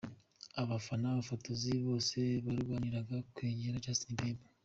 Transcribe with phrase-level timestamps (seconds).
[0.61, 4.47] Abafana, abafotozi bose barwaniraga kwegera Justin Bieber.